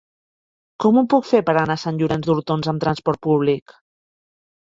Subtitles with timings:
[0.83, 3.77] Com ho puc fer per anar a Sant Llorenç d'Hortons amb trasport públic?